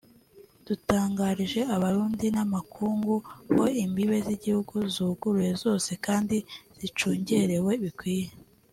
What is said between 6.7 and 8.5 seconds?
zicungerewe bikwiye